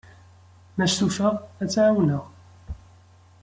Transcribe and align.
Ma 0.75 0.85
stufaɣ, 0.91 1.35
ad 1.61 1.67
tt-ɛawneɣ. 1.69 2.23